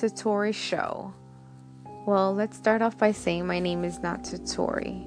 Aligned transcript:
Satori 0.00 0.54
Show. 0.54 1.12
Well, 2.06 2.34
let's 2.34 2.56
start 2.56 2.80
off 2.80 2.96
by 2.96 3.12
saying 3.12 3.46
my 3.46 3.58
name 3.58 3.84
is 3.84 3.98
not 3.98 4.22
Satori. 4.22 5.06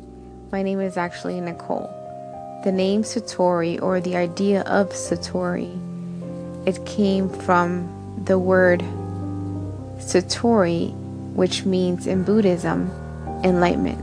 My 0.52 0.62
name 0.62 0.80
is 0.80 0.98
actually 0.98 1.42
Nicole. 1.42 1.90
The 2.64 2.72
name 2.72 3.02
Satori, 3.02 3.82
or 3.82 4.00
the 4.00 4.16
idea 4.16 4.62
of 4.62 4.92
Satori, 4.92 5.74
it 6.68 6.86
came 6.86 7.28
from 7.28 7.90
the 8.24 8.38
word 8.38 8.82
Satori, 9.98 10.94
which 11.34 11.66
means 11.66 12.06
in 12.06 12.24
Buddhism, 12.24 12.92
enlightenment. 13.44 13.98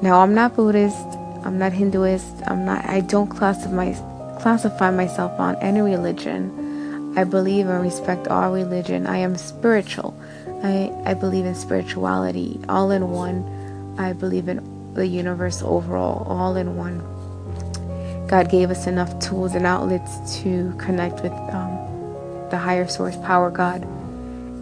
Now, 0.00 0.20
I'm 0.20 0.32
not 0.32 0.54
Buddhist, 0.54 1.08
I'm 1.44 1.58
not 1.58 1.72
Hinduist, 1.72 2.48
I'm 2.48 2.64
not, 2.64 2.84
I 2.84 3.00
don't 3.00 3.26
classify, 3.26 3.94
classify 4.38 4.92
myself 4.92 5.40
on 5.40 5.56
any 5.56 5.80
religion. 5.80 6.69
I 7.16 7.24
believe 7.24 7.66
and 7.68 7.82
respect 7.82 8.28
all 8.28 8.52
religion. 8.52 9.06
I 9.06 9.18
am 9.18 9.36
spiritual. 9.36 10.16
I, 10.62 10.92
I 11.04 11.14
believe 11.14 11.44
in 11.44 11.54
spirituality, 11.54 12.60
all 12.68 12.90
in 12.90 13.10
one. 13.10 13.96
I 13.98 14.12
believe 14.12 14.48
in 14.48 14.94
the 14.94 15.06
universe 15.06 15.62
overall, 15.62 16.24
all 16.28 16.56
in 16.56 16.76
one. 16.76 16.98
God 18.28 18.48
gave 18.48 18.70
us 18.70 18.86
enough 18.86 19.18
tools 19.18 19.54
and 19.54 19.66
outlets 19.66 20.40
to 20.42 20.72
connect 20.78 21.22
with 21.22 21.32
um, 21.32 22.48
the 22.50 22.58
higher 22.58 22.86
source 22.86 23.16
power, 23.16 23.50
God. 23.50 23.82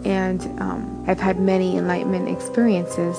And 0.05 0.41
um, 0.59 1.05
I've 1.07 1.19
had 1.19 1.39
many 1.39 1.77
enlightenment 1.77 2.29
experiences, 2.29 3.15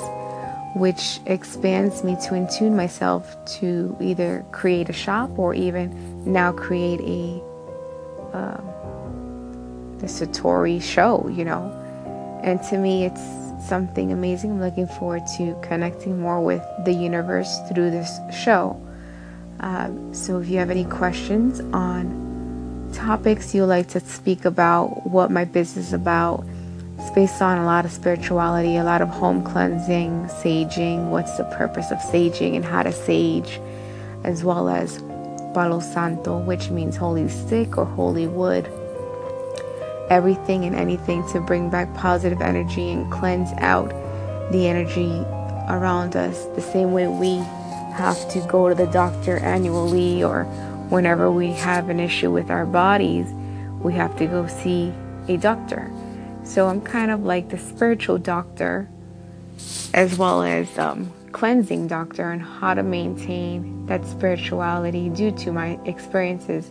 which 0.74 1.20
expands 1.26 2.02
me 2.02 2.16
to 2.16 2.30
intune 2.30 2.74
myself 2.74 3.36
to 3.60 3.96
either 4.00 4.44
create 4.50 4.88
a 4.88 4.92
shop 4.92 5.38
or 5.38 5.54
even 5.54 6.24
now 6.24 6.50
create 6.50 7.00
a 7.00 7.42
uh, 8.36 8.60
the 10.00 10.06
Satori 10.06 10.82
show, 10.82 11.28
you 11.28 11.44
know. 11.44 11.76
And 12.42 12.62
to 12.64 12.78
me, 12.78 13.04
it's 13.04 13.22
something 13.66 14.12
amazing. 14.12 14.52
I'm 14.52 14.60
looking 14.60 14.86
forward 14.86 15.22
to 15.36 15.58
connecting 15.62 16.20
more 16.20 16.42
with 16.42 16.62
the 16.84 16.92
universe 16.92 17.58
through 17.68 17.90
this 17.90 18.18
show. 18.32 18.80
Um, 19.60 20.14
so 20.14 20.40
if 20.40 20.48
you 20.48 20.58
have 20.58 20.70
any 20.70 20.84
questions 20.84 21.60
on 21.74 22.90
topics 22.94 23.54
you 23.54 23.64
like 23.64 23.88
to 23.88 24.00
speak 24.00 24.44
about, 24.44 25.06
what 25.06 25.30
my 25.30 25.44
business 25.44 25.88
is 25.88 25.92
about, 25.92 26.44
it's 26.98 27.10
based 27.10 27.40
on 27.40 27.58
a 27.58 27.64
lot 27.64 27.84
of 27.84 27.92
spirituality, 27.92 28.76
a 28.76 28.84
lot 28.84 29.02
of 29.02 29.08
home 29.08 29.42
cleansing, 29.42 30.26
saging, 30.26 31.10
what's 31.10 31.36
the 31.36 31.44
purpose 31.44 31.90
of 31.90 31.98
saging 31.98 32.56
and 32.56 32.64
how 32.64 32.82
to 32.82 32.92
sage, 32.92 33.60
as 34.24 34.44
well 34.44 34.68
as 34.68 34.98
Palo 35.54 35.80
Santo, 35.80 36.38
which 36.38 36.70
means 36.70 36.96
holy 36.96 37.28
stick 37.28 37.76
or 37.76 37.84
holy 37.84 38.26
wood 38.26 38.66
everything 40.10 40.64
and 40.64 40.74
anything 40.74 41.26
to 41.30 41.40
bring 41.40 41.70
back 41.70 41.92
positive 41.94 42.42
energy 42.42 42.90
and 42.90 43.10
cleanse 43.10 43.52
out 43.58 43.88
the 44.52 44.66
energy 44.66 45.24
around 45.68 46.16
us. 46.16 46.44
The 46.56 46.60
same 46.60 46.92
way 46.92 47.06
we 47.06 47.36
have 47.94 48.28
to 48.30 48.40
go 48.48 48.68
to 48.68 48.74
the 48.74 48.86
doctor 48.86 49.38
annually 49.38 50.22
or 50.22 50.44
whenever 50.90 51.30
we 51.30 51.52
have 51.52 51.88
an 51.88 52.00
issue 52.00 52.30
with 52.30 52.50
our 52.50 52.66
bodies 52.66 53.26
we 53.80 53.94
have 53.94 54.16
to 54.18 54.26
go 54.26 54.46
see 54.46 54.92
a 55.28 55.36
doctor. 55.36 55.90
So 56.44 56.66
i'm 56.66 56.80
kind 56.80 57.10
of 57.10 57.22
like 57.22 57.48
the 57.48 57.58
spiritual 57.58 58.18
doctor 58.18 58.88
as 59.94 60.16
well 60.18 60.42
as 60.42 60.78
um, 60.78 61.12
cleansing 61.32 61.86
doctor 61.86 62.30
and 62.30 62.42
how 62.42 62.74
to 62.74 62.82
maintain 62.82 63.86
that 63.86 64.04
spirituality 64.06 65.08
due 65.10 65.30
to 65.32 65.52
my 65.52 65.78
experiences 65.84 66.70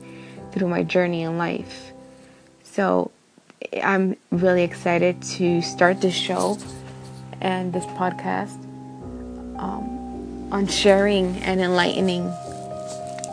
through 0.52 0.68
my 0.68 0.84
journey 0.84 1.22
in 1.22 1.38
life. 1.38 1.92
So 2.64 3.12
I'm 3.84 4.16
really 4.32 4.64
excited 4.64 5.22
to 5.38 5.62
start 5.62 6.02
this 6.02 6.14
show 6.14 6.58
and 7.42 7.74
this 7.74 7.86
podcast 7.88 8.56
um, 9.60 10.52
on 10.52 10.68
sharing 10.68 11.38
and 11.40 11.60
enlightening 11.60 12.32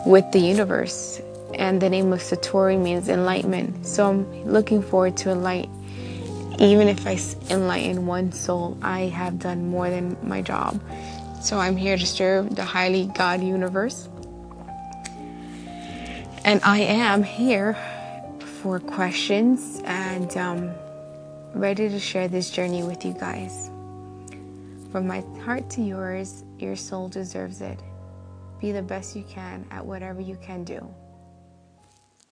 with 0.05 0.29
the 0.31 0.39
universe. 0.39 1.21
And 1.53 1.81
the 1.81 1.89
name 1.89 2.11
of 2.11 2.19
Satori 2.19 2.79
means 2.79 3.07
enlightenment. 3.09 3.85
So 3.85 4.09
I'm 4.09 4.45
looking 4.45 4.81
forward 4.81 5.15
to 5.17 5.31
enlighten. 5.31 5.73
Even 6.59 6.87
if 6.87 7.05
I 7.07 7.17
enlighten 7.49 8.05
one 8.05 8.31
soul, 8.31 8.77
I 8.81 9.01
have 9.01 9.39
done 9.39 9.69
more 9.69 9.89
than 9.89 10.17
my 10.21 10.41
job. 10.41 10.81
So 11.41 11.57
I'm 11.57 11.77
here 11.77 11.97
to 11.97 12.05
serve 12.05 12.55
the 12.55 12.65
highly 12.65 13.09
God 13.15 13.41
universe. 13.41 14.09
And 16.43 16.61
I 16.63 16.79
am 16.79 17.23
here 17.23 17.77
for 18.61 18.79
questions 18.79 19.81
and 19.85 20.35
um, 20.37 20.71
ready 21.53 21.89
to 21.89 21.99
share 21.99 22.27
this 22.27 22.49
journey 22.49 22.83
with 22.83 23.05
you 23.05 23.13
guys. 23.13 23.69
From 24.91 25.05
my 25.05 25.23
heart 25.43 25.69
to 25.71 25.81
yours, 25.81 26.43
your 26.57 26.75
soul 26.75 27.07
deserves 27.07 27.61
it. 27.61 27.79
Be 28.59 28.71
the 28.71 28.81
best 28.81 29.15
you 29.15 29.23
can 29.23 29.65
at 29.69 29.85
whatever 29.85 30.21
you 30.21 30.37
can 30.37 30.63
do. 30.63 30.87